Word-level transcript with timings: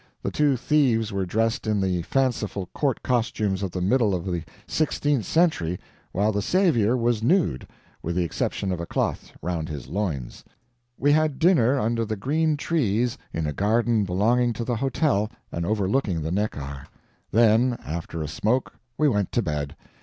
The 0.23 0.31
two 0.31 0.57
thieves 0.57 1.11
were 1.13 1.27
dressed 1.27 1.67
in 1.67 1.79
the 1.79 2.01
fanciful 2.01 2.65
court 2.73 3.03
costumes 3.03 3.61
of 3.61 3.69
the 3.69 3.83
middle 3.83 4.15
of 4.15 4.25
the 4.25 4.43
sixteenth 4.65 5.25
century, 5.25 5.79
while 6.11 6.31
the 6.31 6.41
Saviour 6.41 6.97
was 6.97 7.21
nude, 7.21 7.67
with 8.01 8.15
the 8.15 8.23
exception 8.23 8.71
of 8.71 8.79
a 8.79 8.87
cloth 8.87 9.31
around 9.43 9.67
the 9.67 9.87
loins. 9.91 10.43
We 10.97 11.11
had 11.11 11.37
dinner 11.37 11.79
under 11.79 12.03
the 12.03 12.15
green 12.15 12.57
trees 12.57 13.15
in 13.31 13.45
a 13.45 13.53
garden 13.53 14.03
belonging 14.03 14.53
to 14.53 14.63
the 14.63 14.77
hotel 14.77 15.29
and 15.51 15.67
overlooking 15.67 16.23
the 16.23 16.31
Neckar; 16.31 16.87
then, 17.29 17.77
after 17.85 18.23
a 18.23 18.27
smoke, 18.27 18.73
we 18.97 19.07
went 19.07 19.31
to 19.33 19.43
bed. 19.43 19.75